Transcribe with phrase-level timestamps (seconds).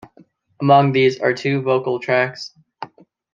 [0.59, 2.55] Among these are two vocal tracks.